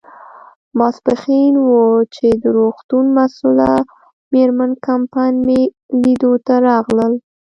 [0.77, 1.71] ماپیښین و،
[2.15, 3.71] چې د روغتون مسؤله
[4.33, 5.61] مېرمن کمپن مې
[6.01, 7.13] لیدو ته راغلل.